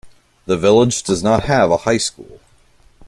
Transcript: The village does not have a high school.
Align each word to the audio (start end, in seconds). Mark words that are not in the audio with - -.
The 0.47 0.57
village 0.57 1.03
does 1.03 1.21
not 1.21 1.43
have 1.43 1.69
a 1.69 1.77
high 1.77 1.97
school. 1.99 2.39